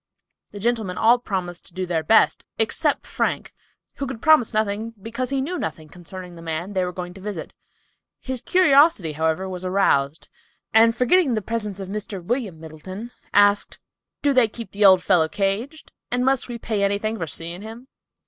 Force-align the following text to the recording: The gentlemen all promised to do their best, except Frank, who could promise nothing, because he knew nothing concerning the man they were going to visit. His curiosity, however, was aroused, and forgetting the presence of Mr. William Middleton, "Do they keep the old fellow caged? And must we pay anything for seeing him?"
The 0.49 0.59
gentlemen 0.59 0.97
all 0.97 1.19
promised 1.19 1.63
to 1.67 1.75
do 1.75 1.85
their 1.85 2.01
best, 2.01 2.43
except 2.57 3.05
Frank, 3.05 3.53
who 3.97 4.07
could 4.07 4.19
promise 4.19 4.51
nothing, 4.51 4.95
because 4.99 5.29
he 5.29 5.41
knew 5.43 5.59
nothing 5.59 5.89
concerning 5.89 6.33
the 6.33 6.41
man 6.41 6.73
they 6.73 6.83
were 6.83 6.91
going 6.91 7.13
to 7.13 7.21
visit. 7.21 7.53
His 8.19 8.41
curiosity, 8.41 9.11
however, 9.11 9.47
was 9.47 9.63
aroused, 9.63 10.27
and 10.73 10.95
forgetting 10.95 11.35
the 11.35 11.41
presence 11.43 11.79
of 11.79 11.87
Mr. 11.89 12.19
William 12.19 12.59
Middleton, 12.59 13.11
"Do 14.23 14.33
they 14.33 14.47
keep 14.47 14.71
the 14.71 14.83
old 14.85 15.03
fellow 15.03 15.29
caged? 15.29 15.91
And 16.09 16.25
must 16.25 16.47
we 16.47 16.57
pay 16.57 16.81
anything 16.83 17.19
for 17.19 17.27
seeing 17.27 17.61
him?" 17.61 17.87